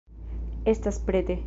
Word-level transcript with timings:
Estas 0.65 0.97
prete. 1.05 1.39